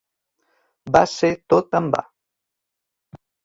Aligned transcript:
Va 0.95 1.03
ser 1.11 1.31
tot 1.55 1.79
en 1.83 1.93
va. 1.99 2.03